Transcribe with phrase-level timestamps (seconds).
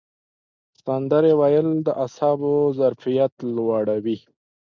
[0.83, 4.17] سندرې ویل د اعصابو ظرفیت لوړوي.